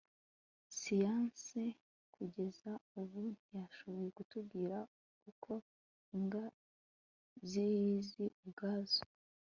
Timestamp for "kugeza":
2.15-2.71